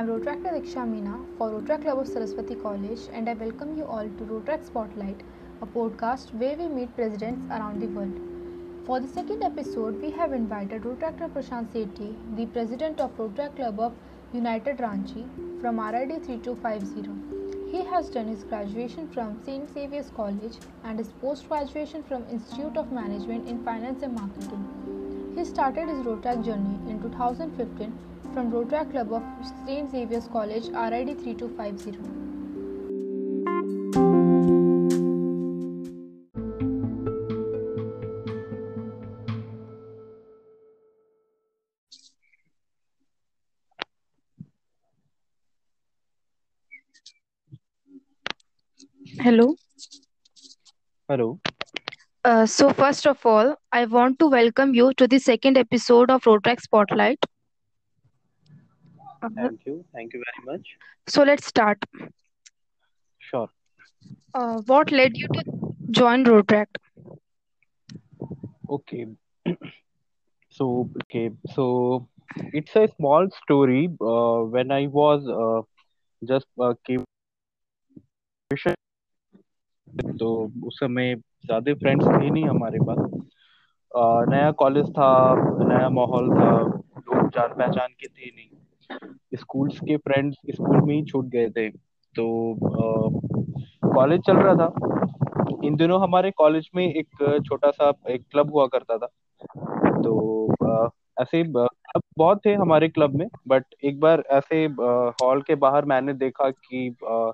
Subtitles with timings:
[0.00, 4.08] I'm Rotractor Diksha Meena for Rotrac Club of Saraswati College and I welcome you all
[4.20, 5.20] to Rotrac Spotlight,
[5.60, 8.18] a podcast where we meet presidents around the world.
[8.86, 13.78] For the second episode, we have invited Rotractor Prashant Sethi, the president of Rotrac Club
[13.78, 13.92] of
[14.32, 15.28] United Ranchi
[15.60, 17.70] from RID 3250.
[17.70, 19.68] He has done his graduation from St.
[19.68, 25.34] Xavier's College and his post-graduation from Institute of Management in Finance and Marketing.
[25.36, 27.92] He started his Rotrac journey in 2015
[28.32, 29.22] from Rotrac Club of
[29.66, 29.90] St.
[29.90, 31.98] Xavier's College, RID 3250.
[49.18, 49.54] Hello.
[51.08, 51.40] Hello.
[52.24, 56.22] Uh, so, first of all, I want to welcome you to the second episode of
[56.22, 57.18] Rotrac Spotlight.
[59.22, 59.84] Uh, Thank you.
[59.92, 60.66] Thank you very much.
[61.06, 61.84] so, let's start.
[63.18, 63.48] Sure.
[64.34, 65.42] Uh, what led you to
[65.90, 66.66] join Rotrac?
[68.68, 69.06] Okay.
[70.50, 71.30] So, okay.
[71.54, 72.08] So,
[72.52, 73.88] it's a small story.
[74.00, 75.62] Uh, when I was uh,
[76.24, 77.04] just uh, came
[80.20, 80.28] तो
[80.66, 81.14] उस समय
[81.46, 82.98] ज़्यादा friends थे नहीं हमारे पास
[84.30, 85.10] नया college था
[85.68, 88.59] नया माहौल था लोग जान पहचान के थे नहीं
[89.34, 91.70] स्कूल्स के फ्रेंड्स स्कूल में ही छूट गए थे।
[92.16, 92.54] तो
[93.94, 94.74] कॉलेज चल रहा था।
[95.64, 99.06] इन दिनों हमारे कॉलेज में एक छोटा सा एक क्लब हुआ करता था।
[100.02, 100.46] तो
[101.22, 104.64] ऐसे क्लब बहुत थे हमारे क्लब में बट एक बार ऐसे
[105.22, 107.32] हॉल के बाहर मैंने देखा कि अ,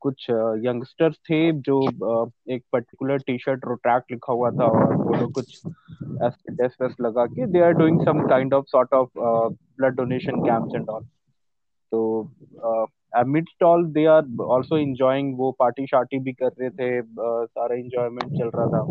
[0.00, 1.82] कुछ यंगस्टर्स थे जो
[2.50, 5.62] एक पर्टिकुलर टी शर्ट रोट्रैक लिखा हुआ था और वो लोग कुछ
[7.00, 9.08] लगा के they are doing some kind of sort of
[9.78, 11.04] blood donation camps and all
[11.92, 12.28] तो
[13.18, 14.24] amidst all they are
[14.54, 17.02] also enjoying वो पार्टी शार्टी भी कर रहे थे
[17.46, 18.82] सारा इंजॉयमेंट चल रहा था।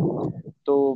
[0.65, 0.95] तो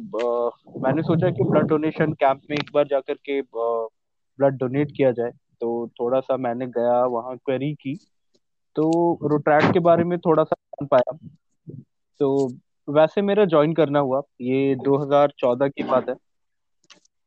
[0.80, 5.32] मैंने सोचा कि ब्लड डोनेशन कैंप में एक बार जाकर के ब्लड डोनेट किया जाए।
[5.62, 8.00] तो थोड़ा सा मैंने गया, वहाँ क्वेरी की।
[8.76, 11.18] तो रोट्रैक के बारे में थोड़ा सा जान पाया
[12.20, 12.52] तो
[12.90, 16.16] वैसे मेरा ज्वाइन करना हुआ ये 2014 की बात है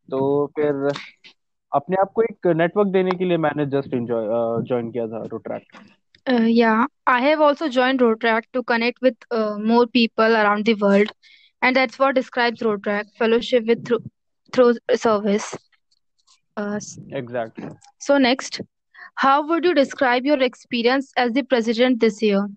[0.09, 0.91] तो फिर
[1.73, 4.27] अपने आप को एक नेटवर्क देने के लिए मैंने जस्ट एंजॉय
[4.67, 5.79] ज्वाइन किया था Rotaract
[6.27, 10.75] Uh, yeah, I have also joined Rotrac to connect with uh, more people around the
[10.75, 11.13] world,
[11.63, 14.01] and that's what describes Rotrac fellowship with through,
[14.53, 15.47] through service.
[16.57, 16.81] Uh,
[17.21, 17.71] exactly
[18.01, 18.61] so next,
[19.16, 22.48] how would you describe your experience as the president this year?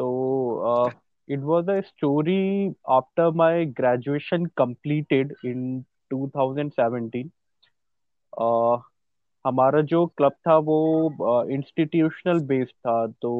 [0.00, 0.90] So uh,
[1.28, 7.30] it was a story after my graduation completed in 2017.
[8.38, 8.78] Uh,
[9.46, 10.78] हमारा जो club था वो
[11.50, 13.32] institutional based था तो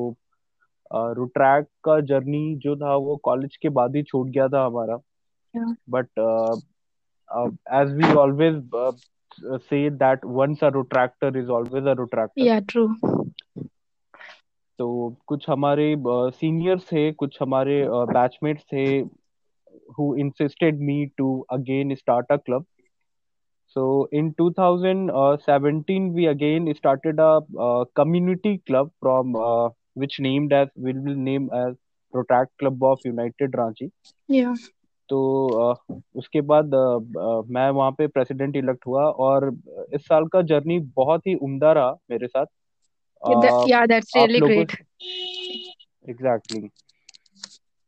[0.95, 4.99] Rotaract का journey जो था वो कॉलेज के बाद ही छूट गया था हमारा
[5.55, 5.73] Yeah.
[5.91, 6.09] But
[7.75, 8.55] as we always
[9.41, 12.89] से that once a rotaractor is always a rotaractor Yeah, true.
[14.79, 18.87] तो कुछ हमारे सीनियर्स थे कुछ हमारे बैचमेट्स थे
[19.97, 22.65] who insisted me to again start a club.
[23.77, 30.69] So in 2017, we again started a, uh community club from uh, which named as
[30.77, 31.75] we will name as
[32.15, 33.91] Rotac Club of United Ranchi.
[34.29, 34.55] Yeah.
[35.10, 35.20] तो
[36.16, 36.72] उसके बाद
[37.52, 39.50] मैं वहाँ पे president elect हुआ और
[39.94, 42.46] इस साल का जर्नी बहुत ही उमदा रहा मेरे साथ।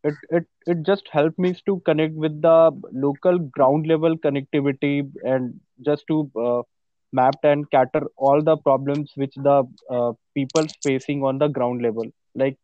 [0.05, 5.53] It it it just help me to connect with the local ground level connectivity and
[5.81, 6.21] just to
[7.13, 12.55] map and cater all the problems peoples facing on the ground level like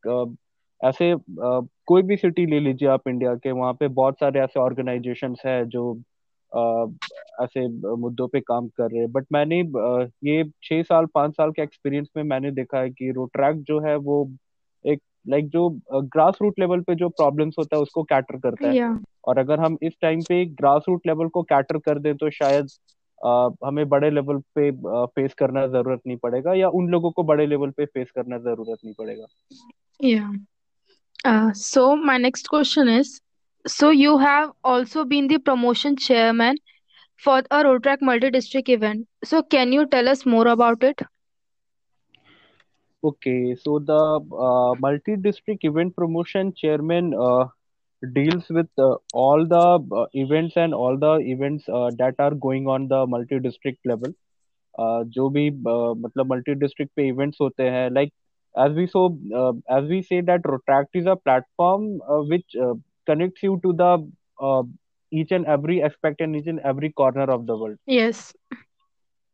[0.81, 5.41] ऐसे कोई भी city ले लीजिए आप India के वहाँ पे बहुत सारे ऐसे ऑर्गेनाइजेशंस
[5.46, 5.94] हैं जो
[7.44, 7.68] ऐसे
[7.98, 9.60] मुद्दों पे काम कर रहे हैं। बट मैंने
[10.30, 13.95] ये छह साल पाँच साल के एक्सपीरियंस में मैंने देखा है कि रोट्रैक जो है
[13.95, 14.31] वो
[14.86, 18.74] एक लाइक जो ग्रास रूट लेवल पे जो प्रॉब्लम्स होता है उसको कैटर करता है।
[19.27, 22.68] और अगर हम इस टाइम पे ग्रास रूट लेवल को कैटर कर दें तो शायद
[23.66, 24.72] हमें बड़े लेवल पे
[25.06, 28.77] फेस करना ज़रूरत नहीं पड़ेगा या उन लोगों को बड़े लेवल पे फेस करना ज़रूरत
[28.86, 29.25] नहीं पड़ेगा।
[30.00, 30.33] Yeah.
[31.25, 33.20] Uh, so my next question is,
[33.67, 36.56] so you have also been the promotion chairman
[37.17, 39.06] for a Rotrac multi-district event.
[39.25, 41.00] So can you tell us more about it?
[43.05, 47.47] Okay, so the uh, multi-district event promotion chairman uh,
[48.14, 52.67] deals with uh, all the uh, events and all the events uh, that are going
[52.67, 54.14] on the multi-district level.
[55.14, 58.12] जो भी मतलब multi district पे events होते हैं like
[58.56, 62.75] as we so uh, as we say that Rotract is a platform uh, which uh,
[63.06, 64.11] connects you to the
[64.41, 64.62] uh,
[65.11, 67.76] each and every aspect and each and every corner of the world.
[67.87, 68.32] Yes.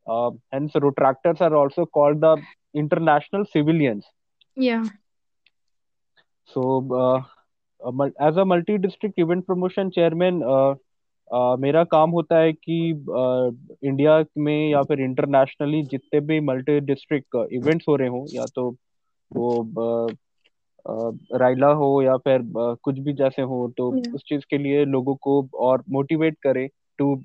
[0.06, 2.36] Uh, hence, Rotractors are also called the
[2.74, 4.04] international civilians.
[4.54, 4.84] Yeah.
[6.44, 10.74] So, uh, as a multi-district event promotion chairman, uh,
[11.34, 12.90] Uh, मेरा काम होता है कि
[13.84, 18.44] India uh, में या फिर internationally जितने भी मल्टी डिस्ट्रिक्ट इवेंट्स हो रहे हो या
[18.46, 18.76] तो
[19.31, 20.09] वो
[21.33, 22.41] राइला हो या फिर
[22.83, 26.67] कुछ भी जैसे हो तो उस चीज़ के लिए लोगों को और मोटिवेट करे
[26.99, 27.15] to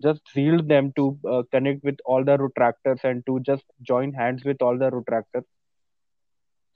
[0.00, 4.62] just field them to connect with all the Rotaractors and to just join hands with
[4.62, 5.42] all the Rotaractor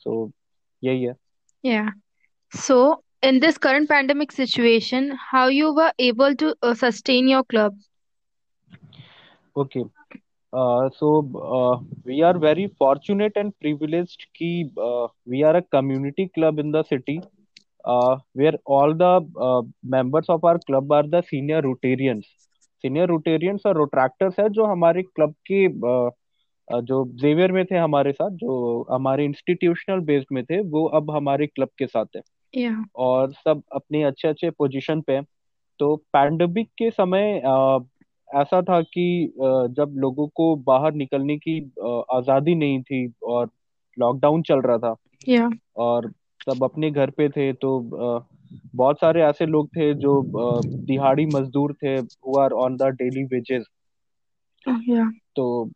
[0.01, 0.31] so
[0.83, 1.15] यही है।
[1.65, 1.85] Yeah
[2.53, 2.77] so
[3.25, 7.81] in this current pandemic situation how you were able to sustain your club
[9.57, 9.83] okay.
[10.55, 11.11] So
[12.07, 14.53] we are very fortunate and privilege की
[15.29, 17.19] we are a community club in the city
[18.39, 22.25] where all the members of our club are the senior Rotarians
[22.85, 25.67] senior Rotarians और Rotaractors है जो हमारे club के
[26.69, 28.55] जो Xavier में थे हमारे साथ जो
[28.91, 32.23] हमारे इंस्टीट्यूशनल बेस्ड में थे वो अब हमारे क्लब के साथ है।
[32.97, 35.23] और सब अपने अच्छे अच्छे पोजिशन पे है।
[35.81, 37.41] तो पैंडमिक के समय
[38.35, 39.35] ऐसा था कि
[39.71, 41.73] जब लोगों को बाहर निकलने की
[42.13, 43.51] आज़ादी नहीं थी और
[43.99, 44.97] लॉकडाउन चल रहा था
[45.29, 45.59] yeah.
[45.77, 46.13] और
[46.49, 47.81] सब अपने घर पे थे तो
[48.75, 50.23] बहुत सारे ऐसे लोग थे जो
[50.67, 53.65] दिहाड़ी मजदूर थे who are on the daily wages
[55.37, 55.71] तो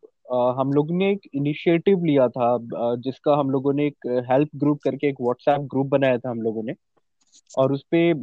[0.51, 2.57] हम लोगों ने एक इनिशिएटिव लिया था
[2.95, 6.63] जिसका हम लोगों ने एक हेल्प ग्रुप करके एक व्हाट्सएप ग्रुप बनाया था हम लोगों
[6.63, 6.73] ने
[7.57, 8.13] और उसपे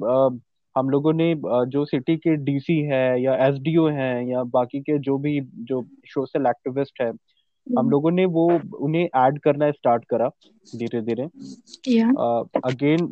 [0.77, 1.35] हम लोगों ने
[1.67, 6.47] जो सिटी के डीसी है या एसडीओ हैं या बाकी के जो भी जो सोशल
[6.47, 10.29] एक्टिविस्ट है हम हम्म। लोगों ने वो उन्हें ऐड करना स्टार्ट करा
[10.77, 11.23] धीरे धीरे
[12.65, 13.11] अगेन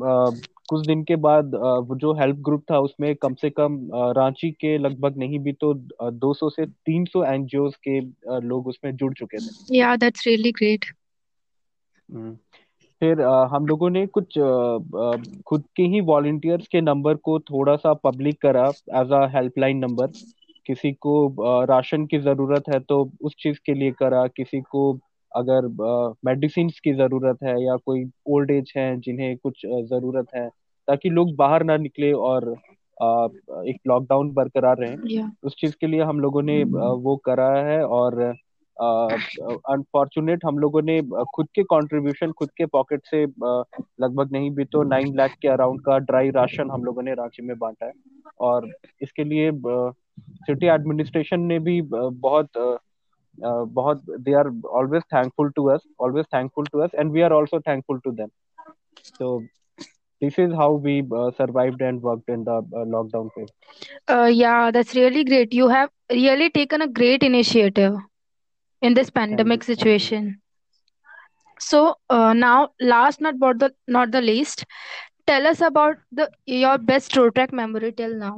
[0.69, 4.78] कुछ दिन के बाद वो जो हेल्प ग्रुप था उसमें कम से कम रांची के
[4.78, 5.75] लगभग नहीं भी तो
[6.11, 8.00] 200 से 300 एनजीओ के
[8.40, 10.84] लोग उसमें जुड़ चुके थे। या दैट्स रियली ग्रेट
[13.04, 15.16] फिर आ, हम लोगों ने कुछ आ, आ,
[15.46, 18.66] खुद के ही वॉलंटियर्स के नंबर को थोड़ा सा पब्लिक करा
[19.00, 20.06] एज अ हेल्पलाइन नंबर
[20.66, 21.14] किसी को
[21.64, 24.92] राशन की ज़रूरत है तो उस चीज़ के लिए करा। किसी को
[25.32, 25.66] अगर
[26.24, 30.48] मेडिसिन की ज़रूरत है या कोई ओल्ड एज है जिन्हें कुछ ज़रूरत है
[30.88, 32.48] ताकि लोग बाहर ना निकले और
[33.68, 35.30] एक लॉकडाउन बरकरार रहे। Yeah.
[35.42, 38.34] उस चीज़ के लिए हम लोगों ने वो करा है और
[38.81, 41.00] अनफॉर्चुनेट uh, हम लोगों ने
[41.35, 45.81] खुद के कंट्रीब्यूशन खुद के पॉकेट से लगभग नहीं भी तो नाइन लाख के अराउंड
[45.81, 47.93] का ड्राई राशन हम लोगों ने रांची में बांटा है।
[48.41, 48.71] और
[49.03, 52.81] इसके लिए सिटी एडमिनिस्ट्रेशन ने भी बहुत
[53.41, 54.50] बहुत they are
[54.81, 58.29] always thankful to us always thankful to us and we are also thankful to them
[59.19, 59.26] so
[60.23, 63.50] this is how we uh, survived and worked in the uh, lockdown phase.
[64.09, 65.53] Uh, yeah that's really great.
[65.53, 67.97] You have really taken a great initiative.
[68.86, 70.32] In this pandemic situation
[71.60, 72.56] so uh, now
[72.94, 74.64] last not but the not the least
[75.26, 78.34] tell us about the your best road track memory till now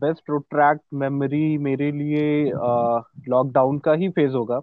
[0.00, 2.50] best Rotaract memory मेरे लिए
[3.28, 4.60] lockdown uh, का ही phase होगा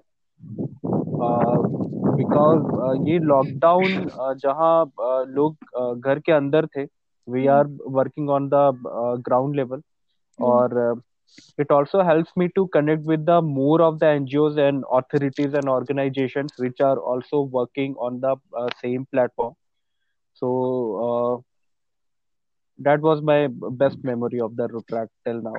[2.18, 4.06] because uh, uh, ये lockdown
[4.44, 4.92] जहाँ
[5.28, 5.58] लोग
[6.02, 6.84] घर के अंदर थे
[7.28, 8.72] we are working on the
[9.28, 9.82] ground level
[10.40, 11.02] और
[11.58, 15.70] it also helps me to connect with the more of the ngos and authorities and
[15.70, 19.54] organizations which are also working on the uh, same platform
[20.34, 20.50] so
[21.08, 21.36] uh,
[22.80, 25.54] that was my best memory of the track till now.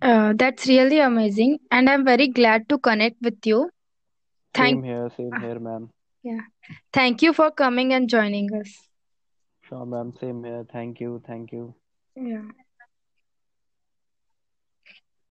[0.00, 3.70] Uh, that's really amazing, and I'm very glad to connect with you.
[4.54, 5.90] Thank same here, same here, ma'am.
[6.22, 6.40] Yeah,
[6.92, 8.70] thank you for coming and joining us.
[9.68, 10.12] Sure, ma'am.
[10.20, 10.66] Same here.
[10.72, 11.74] Thank you, thank you.
[12.16, 12.42] Yeah.